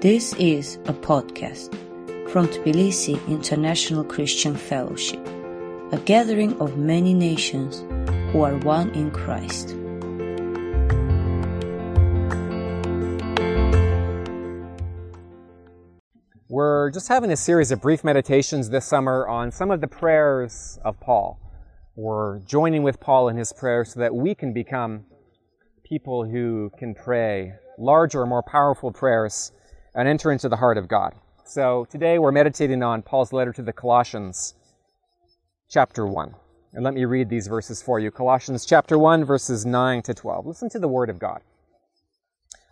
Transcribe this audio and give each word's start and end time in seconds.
This 0.00 0.32
is 0.36 0.76
a 0.86 0.94
podcast 0.94 1.70
from 2.30 2.48
Tbilisi 2.48 3.20
International 3.28 4.02
Christian 4.02 4.56
Fellowship, 4.56 5.20
a 5.92 5.98
gathering 6.02 6.58
of 6.58 6.78
many 6.78 7.12
nations 7.12 7.80
who 8.32 8.40
are 8.40 8.56
one 8.56 8.88
in 8.92 9.10
Christ. 9.10 9.74
We're 16.48 16.90
just 16.92 17.08
having 17.08 17.30
a 17.30 17.36
series 17.36 17.70
of 17.70 17.82
brief 17.82 18.02
meditations 18.02 18.70
this 18.70 18.86
summer 18.86 19.28
on 19.28 19.52
some 19.52 19.70
of 19.70 19.82
the 19.82 19.86
prayers 19.86 20.78
of 20.82 20.98
Paul. 20.98 21.38
We're 21.94 22.38
joining 22.38 22.84
with 22.84 23.00
Paul 23.00 23.28
in 23.28 23.36
his 23.36 23.52
prayers 23.52 23.92
so 23.92 24.00
that 24.00 24.14
we 24.14 24.34
can 24.34 24.54
become 24.54 25.04
people 25.84 26.24
who 26.24 26.70
can 26.78 26.94
pray 26.94 27.52
larger, 27.76 28.24
more 28.24 28.42
powerful 28.42 28.92
prayers 28.92 29.52
and 29.94 30.08
enter 30.08 30.30
into 30.30 30.48
the 30.48 30.56
heart 30.56 30.78
of 30.78 30.88
God. 30.88 31.14
So 31.44 31.86
today 31.90 32.18
we're 32.18 32.32
meditating 32.32 32.82
on 32.82 33.02
Paul's 33.02 33.32
letter 33.32 33.52
to 33.52 33.62
the 33.62 33.72
Colossians, 33.72 34.54
chapter 35.68 36.06
1. 36.06 36.34
And 36.72 36.84
let 36.84 36.94
me 36.94 37.04
read 37.04 37.28
these 37.28 37.48
verses 37.48 37.82
for 37.82 37.98
you. 37.98 38.12
Colossians 38.12 38.64
chapter 38.64 38.96
1, 38.96 39.24
verses 39.24 39.66
9 39.66 40.02
to 40.02 40.14
12. 40.14 40.46
Listen 40.46 40.70
to 40.70 40.78
the 40.78 40.86
word 40.86 41.10
of 41.10 41.18
God. 41.18 41.40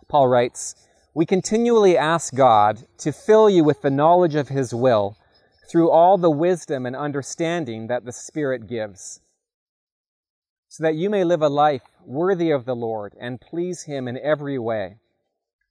Paul 0.07 0.29
writes, 0.29 0.75
We 1.13 1.25
continually 1.25 1.97
ask 1.97 2.33
God 2.33 2.85
to 2.99 3.11
fill 3.11 3.49
you 3.49 3.65
with 3.65 3.81
the 3.81 3.91
knowledge 3.91 4.35
of 4.35 4.47
his 4.47 4.73
will 4.73 5.17
through 5.69 5.91
all 5.91 6.17
the 6.17 6.31
wisdom 6.31 6.85
and 6.85 6.95
understanding 6.95 7.87
that 7.87 8.05
the 8.05 8.13
Spirit 8.13 8.67
gives, 8.67 9.19
so 10.69 10.83
that 10.83 10.95
you 10.95 11.09
may 11.09 11.23
live 11.23 11.41
a 11.41 11.49
life 11.49 11.83
worthy 12.05 12.49
of 12.49 12.65
the 12.65 12.75
Lord 12.75 13.13
and 13.19 13.41
please 13.41 13.83
him 13.83 14.07
in 14.07 14.17
every 14.17 14.57
way 14.57 14.95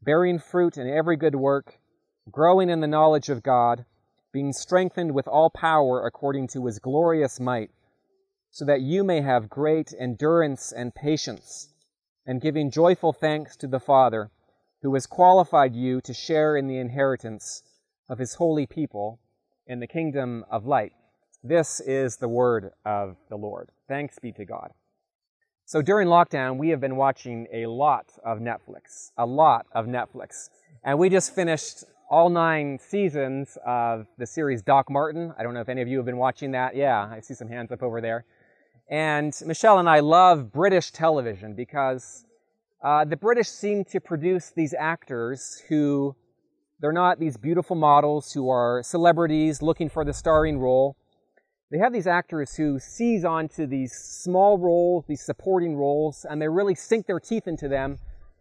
bearing 0.02 0.38
fruit 0.38 0.76
in 0.76 0.88
every 0.88 1.16
good 1.16 1.34
work, 1.34 1.78
growing 2.30 2.70
in 2.70 2.80
the 2.80 2.86
knowledge 2.86 3.28
of 3.28 3.42
God, 3.42 3.84
being 4.32 4.52
strengthened 4.52 5.12
with 5.12 5.26
all 5.26 5.50
power 5.50 6.06
according 6.06 6.48
to 6.48 6.66
his 6.66 6.78
glorious 6.78 7.40
might, 7.40 7.70
so 8.50 8.64
that 8.64 8.80
you 8.80 9.04
may 9.04 9.20
have 9.20 9.48
great 9.48 9.92
endurance 9.98 10.72
and 10.72 10.94
patience, 10.94 11.68
and 12.26 12.40
giving 12.40 12.70
joyful 12.70 13.12
thanks 13.12 13.56
to 13.56 13.66
the 13.66 13.80
Father, 13.80 14.30
who 14.82 14.94
has 14.94 15.06
qualified 15.06 15.74
you 15.74 16.00
to 16.00 16.14
share 16.14 16.56
in 16.56 16.66
the 16.66 16.78
inheritance 16.78 17.62
of 18.08 18.18
his 18.18 18.34
holy 18.34 18.66
people 18.66 19.18
in 19.66 19.80
the 19.80 19.86
kingdom 19.86 20.44
of 20.50 20.66
light. 20.66 20.92
This 21.42 21.80
is 21.80 22.16
the 22.16 22.28
word 22.28 22.70
of 22.84 23.16
the 23.28 23.36
Lord. 23.36 23.70
Thanks 23.86 24.18
be 24.18 24.32
to 24.32 24.44
God. 24.44 24.72
So 25.68 25.82
during 25.82 26.08
lockdown, 26.08 26.56
we 26.56 26.70
have 26.70 26.80
been 26.80 26.96
watching 26.96 27.46
a 27.52 27.66
lot 27.66 28.06
of 28.24 28.38
Netflix, 28.38 29.12
a 29.18 29.26
lot 29.26 29.66
of 29.72 29.84
Netflix. 29.84 30.48
And 30.82 30.98
we 30.98 31.10
just 31.10 31.34
finished 31.34 31.84
all 32.08 32.30
nine 32.30 32.78
seasons 32.78 33.58
of 33.66 34.06
the 34.16 34.24
series 34.24 34.62
Doc 34.62 34.88
Martin. 34.88 35.34
I 35.38 35.42
don't 35.42 35.52
know 35.52 35.60
if 35.60 35.68
any 35.68 35.82
of 35.82 35.88
you 35.88 35.98
have 35.98 36.06
been 36.06 36.16
watching 36.16 36.52
that. 36.52 36.74
Yeah, 36.74 37.10
I 37.12 37.20
see 37.20 37.34
some 37.34 37.48
hands 37.48 37.70
up 37.70 37.82
over 37.82 38.00
there. 38.00 38.24
And 38.88 39.38
Michelle 39.44 39.78
and 39.78 39.90
I 39.90 40.00
love 40.00 40.50
British 40.50 40.90
television 40.90 41.52
because 41.52 42.24
uh, 42.82 43.04
the 43.04 43.18
British 43.18 43.48
seem 43.48 43.84
to 43.90 44.00
produce 44.00 44.48
these 44.56 44.72
actors 44.72 45.62
who 45.68 46.16
they're 46.80 46.92
not 46.92 47.20
these 47.20 47.36
beautiful 47.36 47.76
models 47.76 48.32
who 48.32 48.48
are 48.48 48.82
celebrities 48.82 49.60
looking 49.60 49.90
for 49.90 50.02
the 50.02 50.14
starring 50.14 50.58
role 50.58 50.96
they 51.70 51.78
have 51.78 51.92
these 51.92 52.06
actors 52.06 52.54
who 52.56 52.78
seize 52.78 53.24
onto 53.24 53.66
these 53.66 53.92
small 53.92 54.56
roles, 54.58 55.04
these 55.06 55.22
supporting 55.22 55.76
roles, 55.76 56.24
and 56.28 56.40
they 56.40 56.48
really 56.48 56.74
sink 56.74 57.06
their 57.06 57.20
teeth 57.20 57.46
into 57.46 57.68
them 57.68 57.98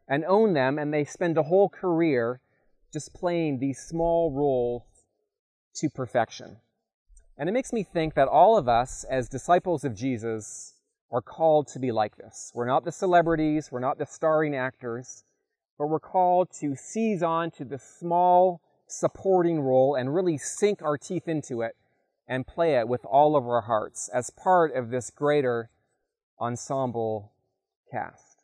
and 0.07 0.23
own 0.23 0.53
them, 0.53 0.79
and 0.79 0.93
they 0.93 1.03
spend 1.03 1.37
a 1.37 1.43
whole 1.43 1.67
career 1.67 2.39
just 2.93 3.13
playing 3.13 3.59
these 3.59 3.79
small 3.79 4.31
roles 4.31 4.83
to 5.75 5.89
perfection. 5.89 6.57
And 7.37 7.49
it 7.49 7.51
makes 7.51 7.73
me 7.73 7.83
think 7.83 8.13
that 8.13 8.29
all 8.29 8.57
of 8.57 8.69
us, 8.69 9.03
as 9.09 9.27
disciples 9.27 9.83
of 9.83 9.93
Jesus, 9.93 10.73
are 11.11 11.21
called 11.21 11.67
to 11.67 11.79
be 11.79 11.91
like 11.91 12.15
this. 12.15 12.51
We're 12.55 12.65
not 12.65 12.85
the 12.85 12.91
celebrities, 12.93 13.69
we're 13.71 13.79
not 13.79 13.97
the 13.97 14.05
starring 14.05 14.55
actors, 14.55 15.25
but 15.77 15.87
we're 15.87 15.99
called 15.99 16.49
to 16.61 16.75
seize 16.75 17.21
on 17.21 17.51
to 17.51 17.65
the 17.65 17.77
small 17.77 18.61
supporting 18.87 19.59
role 19.59 19.95
and 19.95 20.15
really 20.15 20.37
sink 20.37 20.81
our 20.81 20.97
teeth 20.97 21.27
into 21.27 21.61
it 21.61 21.75
and 22.27 22.45
play 22.45 22.75
it 22.75 22.87
with 22.87 23.05
all 23.05 23.35
of 23.35 23.45
our 23.45 23.61
hearts 23.61 24.09
as 24.13 24.29
part 24.29 24.75
of 24.75 24.89
this 24.89 25.09
greater 25.09 25.69
ensemble 26.39 27.31
cast. 27.91 28.43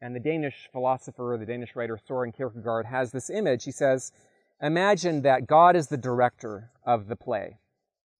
And 0.00 0.14
the 0.14 0.20
Danish 0.20 0.68
philosopher, 0.72 1.36
the 1.38 1.46
Danish 1.46 1.76
writer 1.76 1.98
Soren 2.06 2.32
Kierkegaard 2.32 2.86
has 2.86 3.12
this 3.12 3.30
image. 3.30 3.64
He 3.64 3.72
says, 3.72 4.12
Imagine 4.60 5.22
that 5.22 5.46
God 5.46 5.74
is 5.76 5.88
the 5.88 5.96
director 5.96 6.70
of 6.86 7.08
the 7.08 7.16
play, 7.16 7.58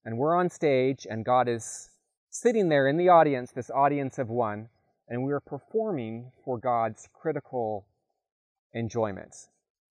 and 0.05 0.19
we're 0.19 0.35
on 0.35 0.51
stage, 0.51 1.07
and 1.09 1.25
God 1.25 1.49
is 1.49 1.91
sitting 2.31 2.69
there 2.69 2.89
in 2.89 2.97
the 2.97 3.09
audience, 3.09 3.53
this 3.53 3.71
audience 3.71 4.19
of 4.19 4.29
one, 4.29 4.69
and 5.09 5.23
we 5.23 5.33
are 5.33 5.41
performing 5.41 6.33
for 6.45 6.59
God's 6.59 7.09
critical 7.13 7.87
enjoyment. 8.73 9.35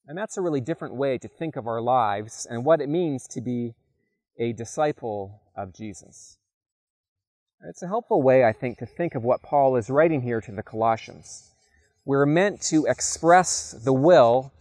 And 0.07 0.17
that's 0.17 0.37
a 0.37 0.41
really 0.41 0.59
different 0.59 0.95
way 0.95 1.17
to 1.19 1.27
think 1.27 1.55
of 1.55 1.67
our 1.67 1.81
lives 1.81 2.47
and 2.49 2.65
what 2.65 2.81
it 2.81 2.89
means 2.89 3.27
to 3.27 3.41
be 3.41 3.75
a 4.41 4.53
disciple 4.53 5.39
of 5.55 5.71
Jesus. 5.71 6.39
It's 7.63 7.83
a 7.83 7.87
helpful 7.87 8.23
way, 8.23 8.43
I 8.43 8.53
think, 8.53 8.79
to 8.79 8.87
think 8.87 9.13
of 9.13 9.23
what 9.23 9.43
Paul 9.43 9.75
is 9.75 9.87
writing 9.87 10.23
here 10.23 10.41
to 10.41 10.51
the 10.51 10.63
Colossians. 10.63 11.51
We're 12.05 12.25
meant 12.25 12.59
to 12.63 12.87
express 12.87 13.71
the 13.71 13.93
will 13.93 14.51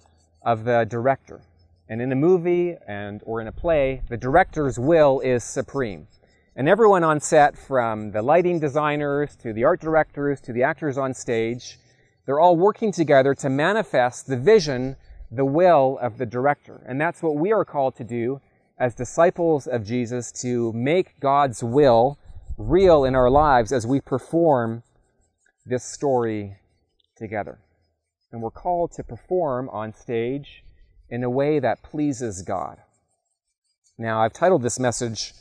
of 0.42 0.64
the 0.64 0.84
director. 0.84 1.40
And 1.88 2.02
in 2.02 2.12
a 2.12 2.14
movie 2.14 2.76
and 2.86 3.22
or 3.24 3.40
in 3.40 3.46
a 3.46 3.52
play, 3.52 4.02
the 4.10 4.18
director's 4.18 4.78
will 4.78 5.20
is 5.20 5.42
supreme. 5.44 6.08
And 6.54 6.68
everyone 6.68 7.02
on 7.02 7.18
set, 7.18 7.56
from 7.56 8.10
the 8.10 8.20
lighting 8.20 8.60
designers 8.60 9.34
to 9.36 9.54
the 9.54 9.64
art 9.64 9.80
directors 9.80 10.42
to 10.42 10.52
the 10.52 10.62
actors 10.62 10.98
on 10.98 11.14
stage, 11.14 11.78
they're 12.26 12.38
all 12.38 12.54
working 12.54 12.92
together 12.92 13.34
to 13.36 13.48
manifest 13.48 14.26
the 14.26 14.36
vision, 14.36 14.96
the 15.30 15.46
will 15.46 15.98
of 16.02 16.18
the 16.18 16.26
director. 16.26 16.82
And 16.86 17.00
that's 17.00 17.22
what 17.22 17.36
we 17.36 17.50
are 17.50 17.64
called 17.64 17.96
to 17.96 18.04
do 18.04 18.42
as 18.80 18.94
disciples 18.94 19.66
of 19.66 19.84
Jesus 19.84 20.32
to 20.32 20.72
make 20.72 21.20
God's 21.20 21.62
will 21.62 22.18
real 22.56 23.04
in 23.04 23.14
our 23.14 23.30
lives 23.30 23.72
as 23.72 23.86
we 23.86 24.00
perform 24.00 24.82
this 25.66 25.84
story 25.84 26.56
together. 27.14 27.58
And 28.32 28.40
we're 28.40 28.50
called 28.50 28.92
to 28.92 29.04
perform 29.04 29.68
on 29.68 29.92
stage 29.92 30.64
in 31.10 31.22
a 31.22 31.28
way 31.28 31.58
that 31.58 31.82
pleases 31.82 32.42
God. 32.42 32.78
Now, 33.98 34.22
I've 34.22 34.32
titled 34.32 34.62
this 34.62 34.80
message 34.80 35.34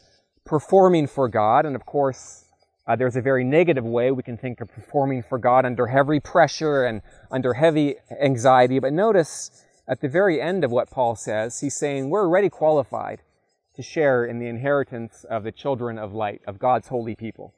Performing 0.45 1.07
for 1.07 1.29
God, 1.29 1.65
and 1.65 1.75
of 1.75 1.85
course, 1.85 2.43
uh, 2.87 2.95
there's 2.95 3.15
a 3.15 3.21
very 3.21 3.43
negative 3.43 3.85
way 3.85 4.11
we 4.11 4.23
can 4.23 4.35
think 4.35 4.59
of 4.59 4.67
performing 4.67 5.23
for 5.23 5.37
God 5.37 5.63
under 5.63 5.87
heavy 5.87 6.19
pressure 6.19 6.83
and 6.83 7.01
under 7.31 7.53
heavy 7.53 7.95
anxiety. 8.21 8.79
But 8.79 8.91
notice 8.91 9.63
at 9.87 10.01
the 10.01 10.09
very 10.09 10.41
end 10.41 10.63
of 10.63 10.71
what 10.71 10.89
Paul 10.89 11.15
says, 11.15 11.59
he's 11.61 11.77
saying 11.77 12.09
we're 12.09 12.25
already 12.25 12.49
qualified 12.49 13.21
to 13.79 13.83
share 13.83 14.25
in 14.25 14.39
the 14.39 14.47
inheritance 14.47 15.23
of 15.29 15.45
the 15.45 15.53
children 15.53 15.97
of 15.97 16.13
light, 16.13 16.41
of 16.45 16.59
God's 16.59 16.89
holy 16.89 17.15
people. 17.15 17.53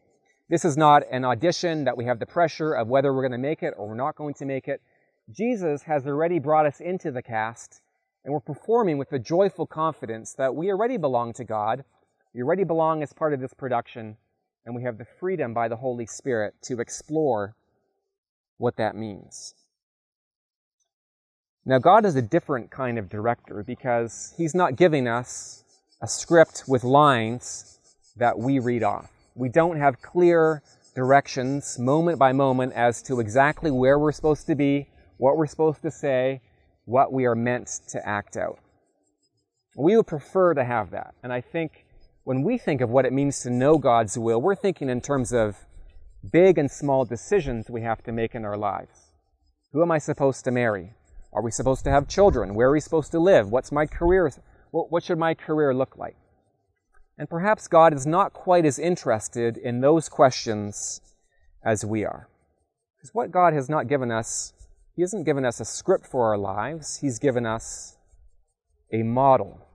This 0.50 0.64
is 0.64 0.78
not 0.78 1.02
an 1.12 1.26
audition 1.26 1.86
that 1.86 1.98
we 1.98 2.06
have 2.06 2.20
the 2.20 2.28
pressure 2.28 2.74
of 2.74 2.90
whether 2.90 3.12
we're 3.12 3.24
going 3.24 3.32
to 3.32 3.40
make 3.40 3.64
it 3.64 3.74
or 3.76 3.88
we're 3.88 3.96
not 3.96 4.16
going 4.16 4.36
to 4.36 4.46
make 4.46 4.68
it. 4.68 4.84
Jesus 5.32 5.82
has 5.82 6.06
already 6.06 6.38
brought 6.38 6.68
us 6.68 6.80
into 6.80 7.10
the 7.10 7.24
cast, 7.24 7.82
and 8.24 8.32
we're 8.32 8.40
performing 8.40 9.00
with 9.00 9.10
the 9.10 9.18
joyful 9.18 9.66
confidence 9.66 10.36
that 10.38 10.54
we 10.54 10.70
already 10.70 10.98
belong 10.98 11.34
to 11.34 11.44
God, 11.44 11.84
we 12.36 12.44
already 12.44 12.66
belong 12.66 13.02
as 13.02 13.14
part 13.14 13.34
of 13.34 13.40
this 13.40 13.56
production, 13.56 14.16
and 14.64 14.76
we 14.76 14.84
have 14.84 15.00
the 15.00 15.08
freedom 15.20 15.56
by 15.56 15.68
the 15.68 15.78
Holy 15.78 16.06
Spirit 16.06 16.54
to 16.66 16.82
explore 16.82 17.56
what 18.60 18.78
that 18.78 18.96
means. 18.96 19.56
Now, 21.66 21.80
God 21.80 22.06
is 22.06 22.16
a 22.16 22.22
different 22.22 22.70
kind 22.70 23.00
of 23.00 23.10
director 23.10 23.64
because 23.66 24.36
He's 24.38 24.54
not 24.54 24.76
giving 24.76 25.08
us 25.08 25.61
a 26.02 26.08
script 26.08 26.64
with 26.68 26.84
lines 26.84 27.80
that 28.16 28.40
we 28.40 28.58
read 28.58 28.82
off. 28.82 29.12
We 29.36 29.50
don't 29.50 29.78
have 29.78 30.02
clear 30.02 30.64
directions 30.96 31.78
moment 31.78 32.18
by 32.18 32.32
moment 32.34 32.74
as 32.74 33.04
to 33.04 33.20
exactly 33.20 33.70
where 33.70 34.00
we're 34.00 34.12
supposed 34.12 34.48
to 34.48 34.56
be, 34.56 34.90
what 35.18 35.38
we're 35.38 35.46
supposed 35.46 35.84
to 35.84 35.92
say, 35.92 36.42
what 36.86 37.14
we 37.14 37.26
are 37.26 37.36
meant 37.36 37.68
to 37.90 38.08
act 38.08 38.36
out. 38.36 38.58
We 39.78 39.96
would 39.96 40.08
prefer 40.08 40.56
to 40.56 40.64
have 40.64 40.90
that. 40.90 41.14
And 41.22 41.32
I 41.32 41.40
think 41.40 41.86
when 42.24 42.42
we 42.42 42.58
think 42.58 42.82
of 42.82 42.90
what 42.90 43.06
it 43.06 43.14
means 43.14 43.42
to 43.42 43.52
know 43.52 43.78
God's 43.78 44.18
will, 44.18 44.42
we're 44.42 44.56
thinking 44.56 44.90
in 44.90 45.02
terms 45.02 45.32
of 45.32 45.56
big 46.32 46.58
and 46.58 46.70
small 46.70 47.06
decisions 47.06 47.70
we 47.70 47.84
have 47.84 48.04
to 48.04 48.12
make 48.12 48.34
in 48.34 48.44
our 48.44 48.58
lives. 48.58 49.12
Who 49.72 49.84
am 49.84 49.92
I 49.92 50.00
supposed 50.00 50.44
to 50.46 50.52
marry? 50.52 50.94
Are 51.32 51.44
we 51.44 51.52
supposed 51.52 51.84
to 51.86 51.92
have 51.92 52.08
children? 52.08 52.56
Where 52.56 52.70
are 52.70 52.74
we 52.74 52.80
supposed 52.82 53.12
to 53.12 53.20
live? 53.20 53.52
What's 53.52 53.72
my 53.72 53.86
career? 53.86 54.32
What 54.72 55.04
should 55.04 55.18
my 55.18 55.34
career 55.34 55.74
look 55.74 55.98
like? 55.98 56.16
And 57.18 57.30
perhaps 57.30 57.68
God 57.68 57.94
is 57.94 58.08
not 58.08 58.34
quite 58.34 58.66
as 58.66 58.80
interested 58.80 59.58
in 59.58 59.82
those 59.82 60.10
questions 60.10 61.02
as 61.64 61.86
we 61.86 62.04
are. 62.06 62.30
Because 62.98 63.14
what 63.14 63.32
God 63.32 63.54
has 63.54 63.70
not 63.70 63.88
given 63.88 64.12
us 64.12 64.54
He 64.96 65.02
hasn't 65.02 65.26
given 65.26 65.46
us 65.46 65.60
a 65.60 65.66
script 65.66 66.08
for 66.08 66.28
our 66.28 66.38
lives, 66.38 66.98
He's 66.98 67.20
given 67.20 67.46
us 67.46 67.98
a 68.94 69.04
model. 69.04 69.68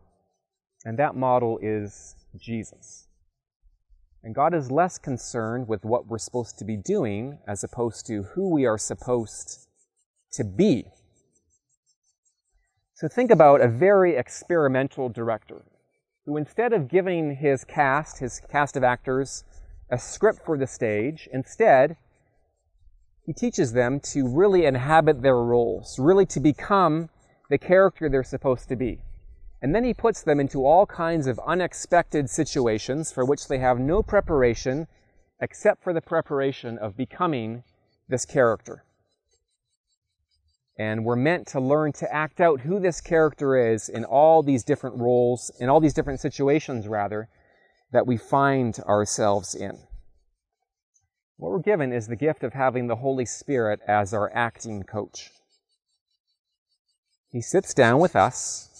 And 0.84 0.98
that 0.98 1.14
model 1.14 1.58
is 1.62 2.14
Jesus. 2.38 3.08
And 4.22 4.34
God 4.34 4.54
is 4.54 4.70
less 4.70 4.98
concerned 4.98 5.68
with 5.68 5.84
what 5.84 6.06
we're 6.06 6.18
supposed 6.18 6.58
to 6.58 6.64
be 6.64 6.76
doing 6.76 7.38
as 7.46 7.62
opposed 7.62 8.06
to 8.06 8.24
who 8.34 8.50
we 8.50 8.66
are 8.66 8.78
supposed 8.78 9.68
to 10.32 10.44
be. 10.44 10.86
So 12.96 13.08
think 13.08 13.30
about 13.30 13.60
a 13.60 13.68
very 13.68 14.16
experimental 14.16 15.10
director 15.10 15.66
who, 16.24 16.38
instead 16.38 16.72
of 16.72 16.88
giving 16.88 17.36
his 17.36 17.62
cast, 17.62 18.20
his 18.20 18.40
cast 18.50 18.74
of 18.74 18.82
actors, 18.82 19.44
a 19.90 19.98
script 19.98 20.46
for 20.46 20.56
the 20.56 20.66
stage, 20.66 21.28
instead, 21.30 21.98
he 23.26 23.34
teaches 23.34 23.74
them 23.74 24.00
to 24.00 24.26
really 24.26 24.64
inhabit 24.64 25.20
their 25.20 25.36
roles, 25.36 25.98
really 25.98 26.24
to 26.24 26.40
become 26.40 27.10
the 27.50 27.58
character 27.58 28.08
they're 28.08 28.24
supposed 28.24 28.66
to 28.70 28.76
be. 28.76 29.02
And 29.60 29.74
then 29.74 29.84
he 29.84 29.92
puts 29.92 30.22
them 30.22 30.40
into 30.40 30.64
all 30.64 30.86
kinds 30.86 31.26
of 31.26 31.38
unexpected 31.46 32.30
situations 32.30 33.12
for 33.12 33.26
which 33.26 33.46
they 33.46 33.58
have 33.58 33.78
no 33.78 34.02
preparation 34.02 34.86
except 35.38 35.84
for 35.84 35.92
the 35.92 36.00
preparation 36.00 36.78
of 36.78 36.96
becoming 36.96 37.62
this 38.08 38.24
character. 38.24 38.85
And 40.78 41.04
we're 41.04 41.16
meant 41.16 41.46
to 41.48 41.60
learn 41.60 41.92
to 41.94 42.14
act 42.14 42.40
out 42.40 42.60
who 42.60 42.78
this 42.78 43.00
character 43.00 43.72
is 43.72 43.88
in 43.88 44.04
all 44.04 44.42
these 44.42 44.62
different 44.62 44.98
roles, 44.98 45.50
in 45.58 45.68
all 45.68 45.80
these 45.80 45.94
different 45.94 46.20
situations, 46.20 46.86
rather, 46.86 47.28
that 47.92 48.06
we 48.06 48.16
find 48.16 48.78
ourselves 48.80 49.54
in. 49.54 49.78
What 51.38 51.52
we're 51.52 51.60
given 51.60 51.92
is 51.92 52.06
the 52.06 52.16
gift 52.16 52.44
of 52.44 52.52
having 52.52 52.86
the 52.86 52.96
Holy 52.96 53.24
Spirit 53.24 53.80
as 53.86 54.12
our 54.12 54.30
acting 54.34 54.82
coach. 54.82 55.30
He 57.30 57.40
sits 57.40 57.72
down 57.74 57.98
with 57.98 58.16
us 58.16 58.76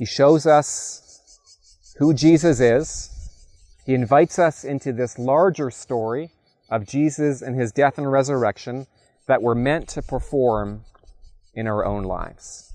he 0.00 0.06
shows 0.06 0.46
us 0.46 1.92
who 1.98 2.14
Jesus 2.14 2.58
is. 2.58 3.10
He 3.84 3.92
invites 3.92 4.38
us 4.38 4.64
into 4.64 4.94
this 4.94 5.18
larger 5.18 5.70
story 5.70 6.30
of 6.70 6.86
Jesus 6.86 7.42
and 7.42 7.54
his 7.54 7.70
death 7.70 7.98
and 7.98 8.10
resurrection 8.10 8.86
that 9.28 9.42
we're 9.42 9.54
meant 9.54 9.88
to 9.90 10.00
perform 10.00 10.86
in 11.54 11.66
our 11.66 11.84
own 11.84 12.04
lives. 12.04 12.72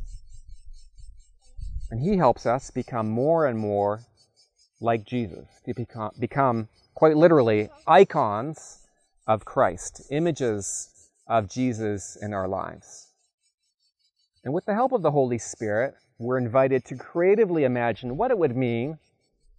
And 1.92 2.02
he 2.02 2.18
helps 2.18 2.46
us 2.46 2.72
become 2.72 3.10
more 3.10 3.46
and 3.46 3.58
more 3.58 4.02
like 4.82 5.06
Jesus, 5.06 5.48
to 5.66 5.74
become, 5.74 6.12
become 6.20 6.68
quite 6.94 7.16
literally 7.16 7.70
icons 7.88 8.80
of 9.28 9.46
Christ, 9.46 10.02
images 10.12 10.90
of 11.28 11.50
Jesus 11.50 12.18
in 12.22 12.34
our 12.34 12.48
lives. 12.48 13.08
And 14.44 14.54
with 14.54 14.66
the 14.66 14.74
help 14.74 14.92
of 14.92 15.02
the 15.02 15.12
Holy 15.12 15.38
Spirit, 15.38 15.96
we're 16.20 16.38
invited 16.38 16.86
to 16.86 16.96
creatively 16.96 17.64
imagine 17.64 18.16
what 18.18 18.32
it 18.32 18.38
would 18.38 18.56
mean 18.56 19.00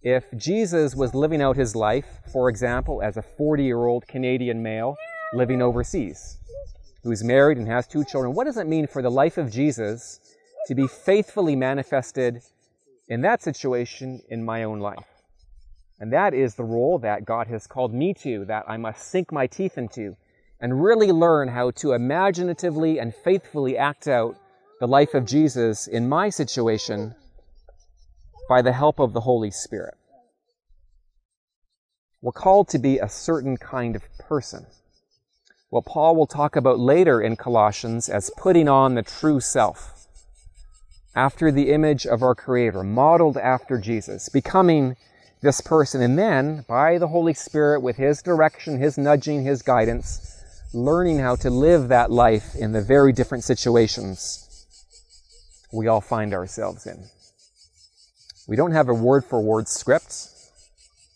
if 0.02 0.24
Jesus 0.36 0.94
was 0.94 1.14
living 1.14 1.42
out 1.42 1.56
his 1.56 1.74
life, 1.74 2.06
for 2.32 2.48
example, 2.48 3.02
as 3.02 3.16
a 3.16 3.22
40 3.22 3.64
year 3.64 3.84
old 3.86 4.06
Canadian 4.06 4.62
male 4.62 4.96
living 5.34 5.60
overseas, 5.60 6.38
who's 7.06 7.22
married 7.22 7.56
and 7.56 7.68
has 7.68 7.86
two 7.86 8.04
children. 8.04 8.34
What 8.34 8.44
does 8.44 8.56
it 8.56 8.66
mean 8.66 8.88
for 8.88 9.00
the 9.00 9.10
life 9.10 9.38
of 9.38 9.50
Jesus 9.50 10.20
to 10.66 10.74
be 10.74 10.88
faithfully 10.88 11.54
manifested 11.54 12.42
in 13.08 13.20
that 13.22 13.42
situation 13.42 14.20
in 14.28 14.44
my 14.44 14.64
own 14.64 14.80
life? 14.80 15.06
And 16.00 16.12
that 16.12 16.34
is 16.34 16.56
the 16.56 16.64
role 16.64 16.98
that 16.98 17.24
God 17.24 17.46
has 17.46 17.66
called 17.66 17.94
me 17.94 18.12
to, 18.22 18.44
that 18.46 18.64
I 18.68 18.76
must 18.76 19.08
sink 19.08 19.32
my 19.32 19.46
teeth 19.46 19.78
into 19.78 20.16
and 20.60 20.82
really 20.82 21.12
learn 21.12 21.48
how 21.48 21.70
to 21.70 21.92
imaginatively 21.92 22.98
and 22.98 23.14
faithfully 23.14 23.78
act 23.78 24.08
out 24.08 24.36
the 24.80 24.88
life 24.88 25.14
of 25.14 25.24
Jesus 25.24 25.86
in 25.86 26.08
my 26.08 26.28
situation 26.28 27.14
by 28.48 28.62
the 28.62 28.72
help 28.72 28.98
of 28.98 29.12
the 29.12 29.20
Holy 29.20 29.50
Spirit. 29.50 29.94
We're 32.20 32.32
called 32.32 32.68
to 32.70 32.78
be 32.78 32.98
a 32.98 33.08
certain 33.08 33.56
kind 33.56 33.94
of 33.94 34.02
person. 34.18 34.66
What 35.68 35.84
Paul 35.84 36.14
will 36.14 36.26
talk 36.26 36.54
about 36.54 36.78
later 36.78 37.20
in 37.20 37.36
Colossians 37.36 38.08
as 38.08 38.30
putting 38.36 38.68
on 38.68 38.94
the 38.94 39.02
true 39.02 39.40
self, 39.40 40.06
after 41.14 41.50
the 41.50 41.72
image 41.72 42.06
of 42.06 42.22
our 42.22 42.34
Creator, 42.34 42.84
modeled 42.84 43.36
after 43.36 43.78
Jesus, 43.78 44.28
becoming 44.28 44.96
this 45.42 45.60
person, 45.60 46.00
and 46.02 46.18
then 46.18 46.64
by 46.68 46.98
the 46.98 47.08
Holy 47.08 47.34
Spirit, 47.34 47.80
with 47.80 47.96
His 47.96 48.22
direction, 48.22 48.78
His 48.78 48.96
nudging, 48.96 49.44
His 49.44 49.62
guidance, 49.62 50.40
learning 50.72 51.18
how 51.18 51.34
to 51.36 51.50
live 51.50 51.88
that 51.88 52.10
life 52.10 52.54
in 52.54 52.72
the 52.72 52.82
very 52.82 53.12
different 53.12 53.44
situations 53.44 54.42
we 55.72 55.88
all 55.88 56.00
find 56.00 56.32
ourselves 56.32 56.86
in. 56.86 57.08
We 58.46 58.56
don't 58.56 58.72
have 58.72 58.88
a 58.88 58.94
word 58.94 59.24
for 59.24 59.40
word 59.40 59.66
script, 59.66 60.28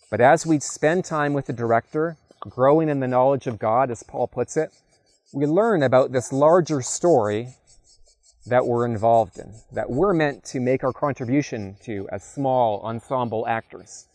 but 0.09 0.19
as 0.19 0.45
we 0.45 0.59
spend 0.59 1.05
time 1.05 1.31
with 1.31 1.45
the 1.45 1.53
director, 1.53 2.17
growing 2.41 2.89
in 2.89 2.99
the 2.99 3.07
knowledge 3.07 3.47
of 3.47 3.59
God, 3.59 3.89
as 3.91 4.03
Paul 4.03 4.27
puts 4.27 4.57
it, 4.57 4.71
we 5.33 5.45
learn 5.45 5.83
about 5.83 6.11
this 6.11 6.33
larger 6.33 6.81
story 6.81 7.55
that 8.45 8.65
we're 8.65 8.85
involved 8.85 9.37
in, 9.37 9.53
that 9.71 9.89
we're 9.89 10.13
meant 10.13 10.43
to 10.43 10.59
make 10.59 10.83
our 10.83 10.91
contribution 10.91 11.77
to 11.83 12.07
as 12.11 12.23
small 12.23 12.81
ensemble 12.81 13.47
actors. 13.47 14.07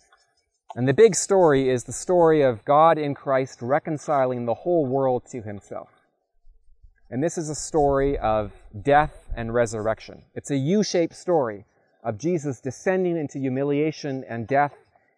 And 0.75 0.87
the 0.87 0.95
big 0.95 1.15
story 1.15 1.71
is 1.71 1.85
the 1.85 1.93
story 1.93 2.43
of 2.43 2.65
God 2.65 2.99
in 2.99 3.15
Christ 3.15 3.63
reconciling 3.63 4.45
the 4.45 4.55
whole 4.55 4.85
world 4.85 5.25
to 5.31 5.41
himself. 5.41 5.89
And 7.09 7.23
this 7.23 7.39
is 7.39 7.49
a 7.49 7.55
story 7.55 8.19
of 8.19 8.53
death 8.83 9.31
and 9.37 9.55
resurrection. 9.55 10.23
It's 10.35 10.51
a 10.51 10.57
U 10.57 10.83
shaped 10.83 11.15
story 11.15 11.65
of 12.03 12.19
Jesus 12.19 12.61
descending 12.61 13.17
into 13.17 13.39
humiliation 13.39 14.25
and 14.29 14.47
death 14.47 14.75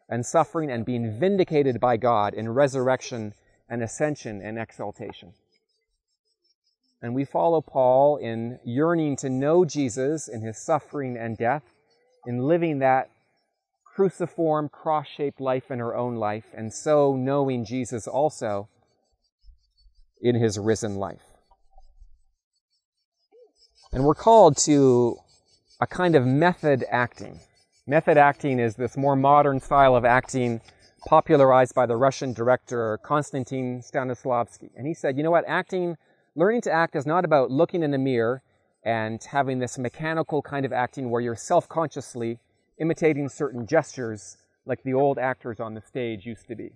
and 0.09 0.25
suffering 0.25 0.71
and 0.71 0.85
being 0.85 1.19
vindicated 1.19 1.81
by 1.81 1.97
God 1.97 2.35
in 2.35 2.49
resurrection 2.49 3.35
and 3.69 3.83
ascension 3.83 4.41
and 4.43 4.59
exaltation. 4.59 5.35
And 7.01 7.15
we 7.15 7.25
follow 7.25 7.61
Paul 7.61 8.17
in 8.17 8.59
yearning 8.65 9.17
to 9.17 9.31
know 9.31 9.65
Jesus 9.65 10.27
in 10.29 10.41
his 10.41 10.59
suffering 10.59 11.17
and 11.17 11.37
death, 11.37 11.63
in 12.27 12.39
living 12.39 12.81
that 12.81 13.11
cruciform, 13.85 14.69
cross 14.69 15.07
shaped 15.09 15.41
life 15.41 15.71
in 15.71 15.81
our 15.81 15.95
own 15.95 16.17
life, 16.17 16.47
and 16.55 16.73
so 16.73 17.17
knowing 17.17 17.65
Jesus 17.65 18.07
also 18.07 18.69
in 20.21 20.35
his 20.35 20.59
risen 20.59 20.97
life. 20.97 21.23
And 23.93 24.05
we're 24.05 24.15
called 24.15 24.57
to 24.59 25.17
a 25.81 25.87
kind 25.87 26.15
of 26.15 26.27
method 26.27 26.85
acting. 26.91 27.41
Method 27.91 28.19
acting 28.19 28.59
is 28.59 28.75
this 28.75 28.99
more 28.99 29.17
modern 29.17 29.61
style 29.61 29.97
of 29.97 30.05
acting 30.05 30.61
popularized 31.07 31.75
by 31.75 31.87
the 31.87 31.97
Russian 31.97 32.35
director 32.35 32.99
Konstantin 33.03 33.81
Stanislavski. 33.81 34.69
And 34.77 34.87
he 34.87 34.93
said, 34.93 35.17
you 35.17 35.23
know 35.23 35.31
what, 35.31 35.47
acting, 35.49 35.97
learning 36.37 36.61
to 36.63 36.71
act 36.71 36.95
is 36.97 37.07
not 37.07 37.25
about 37.25 37.51
looking 37.51 37.83
in 37.83 37.91
the 37.91 37.97
mirror 37.97 38.43
and 38.85 39.19
having 39.33 39.59
this 39.59 39.79
mechanical 39.79 40.43
kind 40.43 40.67
of 40.67 40.73
acting 40.75 41.09
where 41.09 41.23
you're 41.23 41.35
self-consciously 41.35 42.41
imitating 42.79 43.31
certain 43.31 43.67
gestures 43.67 44.37
like 44.67 44.83
the 44.83 44.93
old 44.93 45.19
actors 45.19 45.59
on 45.59 45.73
the 45.73 45.81
stage 45.81 46.27
used 46.27 46.47
to 46.49 46.55
be. 46.55 46.73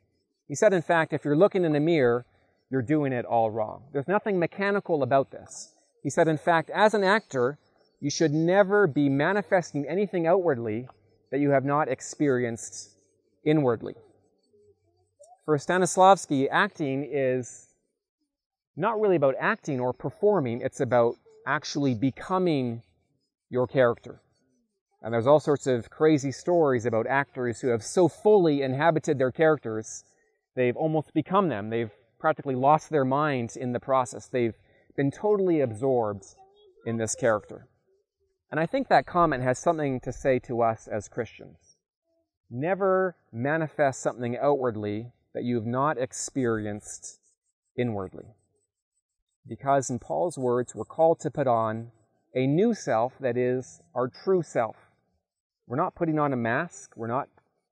He 0.48 0.54
said, 0.54 0.72
in 0.72 0.80
fact, 0.80 1.12
if 1.12 1.26
you're 1.26 1.36
looking 1.36 1.66
in 1.66 1.74
the 1.74 1.80
mirror, 1.80 2.24
you're 2.70 2.80
doing 2.80 3.12
it 3.12 3.26
all 3.26 3.50
wrong. 3.50 3.82
There's 3.92 4.08
nothing 4.08 4.38
mechanical 4.38 5.02
about 5.02 5.30
this. 5.30 5.74
He 6.02 6.08
said, 6.08 6.26
in 6.26 6.38
fact, 6.38 6.70
as 6.70 6.94
an 6.94 7.04
actor, 7.04 7.58
you 8.00 8.08
should 8.08 8.32
never 8.32 8.86
be 8.86 9.10
manifesting 9.10 9.84
anything 9.86 10.26
outwardly 10.26 10.88
that 11.32 11.40
you 11.40 11.50
have 11.50 11.64
not 11.64 11.88
experienced 11.88 12.90
inwardly. 13.44 13.94
For 15.44 15.56
Stanislavski, 15.56 16.46
acting 16.50 17.08
is 17.10 17.68
not 18.76 19.00
really 19.00 19.16
about 19.16 19.34
acting 19.40 19.80
or 19.80 19.92
performing, 19.92 20.60
it's 20.60 20.80
about 20.80 21.16
actually 21.46 21.94
becoming 21.94 22.82
your 23.50 23.66
character. 23.66 24.20
And 25.02 25.12
there's 25.12 25.26
all 25.26 25.40
sorts 25.40 25.66
of 25.66 25.90
crazy 25.90 26.30
stories 26.30 26.86
about 26.86 27.06
actors 27.08 27.60
who 27.60 27.68
have 27.68 27.82
so 27.82 28.08
fully 28.08 28.62
inhabited 28.62 29.18
their 29.18 29.32
characters, 29.32 30.04
they've 30.54 30.76
almost 30.76 31.12
become 31.12 31.48
them. 31.48 31.70
They've 31.70 31.90
practically 32.20 32.54
lost 32.54 32.90
their 32.90 33.04
minds 33.04 33.56
in 33.56 33.72
the 33.72 33.80
process. 33.80 34.28
They've 34.28 34.54
been 34.96 35.10
totally 35.10 35.60
absorbed 35.60 36.24
in 36.86 36.98
this 36.98 37.16
character. 37.16 37.66
And 38.52 38.60
I 38.60 38.66
think 38.66 38.88
that 38.88 39.06
comment 39.06 39.42
has 39.42 39.58
something 39.58 39.98
to 40.00 40.12
say 40.12 40.38
to 40.40 40.60
us 40.60 40.86
as 40.86 41.08
Christians. 41.08 41.78
Never 42.50 43.16
manifest 43.32 44.02
something 44.02 44.36
outwardly 44.36 45.12
that 45.32 45.42
you 45.42 45.54
have 45.54 45.64
not 45.64 45.96
experienced 45.96 47.18
inwardly. 47.78 48.26
Because, 49.48 49.88
in 49.88 49.98
Paul's 49.98 50.36
words, 50.36 50.74
we're 50.74 50.84
called 50.84 51.18
to 51.20 51.30
put 51.30 51.46
on 51.46 51.92
a 52.34 52.46
new 52.46 52.74
self 52.74 53.14
that 53.20 53.38
is 53.38 53.80
our 53.94 54.08
true 54.08 54.42
self. 54.42 54.76
We're 55.66 55.78
not 55.78 55.94
putting 55.94 56.18
on 56.18 56.34
a 56.34 56.36
mask, 56.36 56.92
we're 56.94 57.06
not 57.06 57.28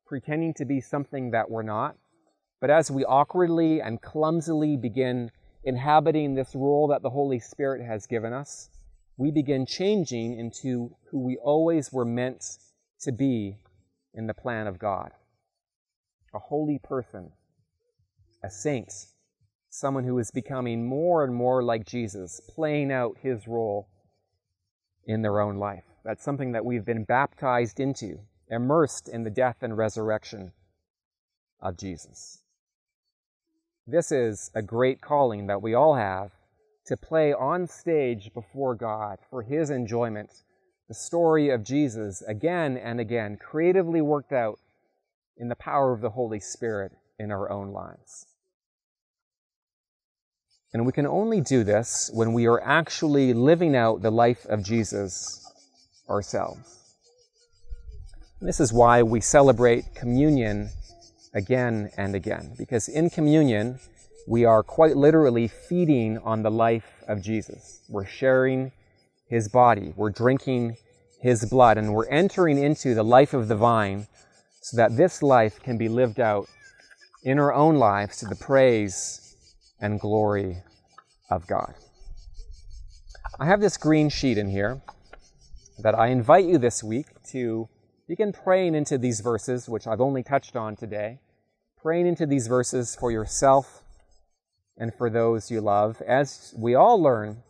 pretending 0.07 0.55
to 0.55 0.65
be 0.65 0.81
something 0.81 1.33
that 1.33 1.51
we're 1.51 1.63
not. 1.63 1.97
But 2.59 2.71
as 2.71 2.91
we 2.91 3.05
awkwardly 3.05 3.83
and 3.83 4.01
clumsily 4.01 4.79
begin 4.79 5.31
inhabiting 5.63 6.35
this 6.35 6.55
role 6.55 6.89
that 6.89 7.03
the 7.03 7.11
Holy 7.11 7.39
Spirit 7.39 7.85
has 7.87 8.07
given 8.07 8.33
us, 8.33 8.71
we 9.21 9.31
begin 9.31 9.67
changing 9.67 10.39
into 10.39 10.97
who 11.11 11.19
we 11.19 11.37
always 11.37 11.93
were 11.93 12.07
meant 12.07 12.57
to 12.99 13.13
be 13.13 13.55
in 14.15 14.27
the 14.27 14.33
plan 14.33 14.67
of 14.67 14.79
God. 14.79 15.11
A 16.35 16.39
holy 16.39 16.79
person, 16.83 17.31
a 18.43 18.49
saint, 18.49 18.91
someone 19.69 20.05
who 20.05 20.19
is 20.19 20.31
becoming 20.31 20.87
more 20.87 21.23
and 21.23 21.35
more 21.35 21.63
like 21.63 21.85
Jesus, 21.85 22.41
playing 22.55 22.91
out 22.91 23.19
his 23.21 23.47
role 23.47 23.89
in 25.05 25.21
their 25.21 25.39
own 25.39 25.59
life. 25.59 25.85
That's 26.03 26.25
something 26.25 26.53
that 26.53 26.65
we've 26.65 26.87
been 26.87 27.05
baptized 27.05 27.79
into, 27.79 28.21
immersed 28.49 29.07
in 29.07 29.25
the 29.25 29.31
death 29.31 29.57
and 29.61 29.77
resurrection 29.77 30.53
of 31.61 31.77
Jesus. 31.77 32.39
This 33.87 34.13
is 34.13 34.51
a 34.55 34.63
great 34.63 35.03
calling 35.03 35.49
that 35.49 35.61
we 35.61 35.75
all 35.75 35.97
have 35.97 36.31
to 36.91 36.97
play 36.97 37.33
on 37.33 37.69
stage 37.69 38.35
before 38.35 38.75
God 38.75 39.19
for 39.31 39.43
His 39.43 39.71
enjoyment 39.71 40.43
the 40.89 40.95
story 40.95 41.51
of 41.51 41.63
Jesus 41.63 42.21
again 42.27 42.77
and 42.77 42.99
again, 42.99 43.39
creatively 43.41 44.01
worked 44.01 44.33
out 44.33 44.59
in 45.37 45.49
the 45.49 45.55
power 45.55 45.93
of 45.93 46.01
the 46.01 46.11
Holy 46.11 46.41
Spirit 46.41 46.91
in 47.17 47.31
our 47.31 47.49
own 47.49 47.71
lives. 47.71 48.27
And 50.75 50.85
we 50.85 50.91
can 50.91 51.07
only 51.07 51.41
do 51.41 51.63
this 51.63 52.11
when 52.13 52.33
we 52.33 52.49
are 52.49 52.61
actually 52.61 53.35
living 53.35 53.77
out 53.77 54.03
the 54.03 54.11
life 54.11 54.45
of 54.47 54.65
Jesus 54.65 55.49
ourselves. 56.09 56.97
And 58.41 58.49
this 58.49 58.59
is 58.59 58.73
why 58.73 59.05
we 59.05 59.21
celebrate 59.21 59.95
communion 59.95 60.71
again 61.35 61.93
and 61.97 62.17
again, 62.17 62.57
because 62.59 62.89
in 62.89 63.11
communion, 63.11 63.79
we 64.31 64.45
are 64.45 64.63
quite 64.63 64.97
literally 64.97 65.49
feeding 65.49 66.17
on 66.19 66.45
the 66.45 66.51
life 66.53 67.03
of 67.09 67.21
Jesus. 67.21 67.81
We're 67.89 68.07
sharing 68.07 68.71
his 69.27 69.49
body, 69.49 69.93
we're 69.97 70.11
drinking 70.11 70.77
his 71.21 71.45
blood, 71.47 71.77
and 71.77 71.93
we're 71.93 72.07
entering 72.07 72.57
into 72.57 72.95
the 72.95 73.03
life 73.03 73.35
of 73.35 73.49
the 73.49 73.57
vine 73.57 74.07
so 74.63 74.77
that 74.77 74.97
this 74.97 75.21
life 75.21 75.61
can 75.61 75.77
be 75.77 75.89
lived 75.89 76.21
out 76.21 76.49
in 77.25 77.41
our 77.41 77.53
own 77.53 77.75
lives 77.75 78.19
to 78.19 78.27
the 78.27 78.37
praise 78.37 79.35
and 79.81 79.99
glory 79.99 80.59
of 81.29 81.49
God. 81.49 81.75
I 83.41 83.47
have 83.47 83.61
this 83.61 83.77
green 83.77 84.11
sheet 84.11 84.39
in 84.39 84.49
here 84.49 84.81
that 85.81 85.99
I 85.99 86.07
invite 86.07 86.45
you 86.45 86.57
this 86.57 86.85
week 86.85 87.07
to 87.33 87.69
begin 88.07 88.33
praying 88.33 88.77
into 88.77 88.97
these 88.97 89.23
verses, 89.23 89.69
which 89.69 89.89
I've 89.89 90.01
only 90.01 90.23
touched 90.23 90.55
on 90.55 90.77
today, 90.77 91.19
praying 91.83 92.07
into 92.07 92.27
these 92.27 92.47
verses 92.47 92.95
for 92.95 93.11
yourself 93.11 93.80
and 94.81 94.93
for 94.95 95.11
those 95.11 95.51
you 95.51 95.61
love, 95.61 96.03
as 96.07 96.55
we 96.59 96.75
all 96.75 97.01
learn 97.01 97.43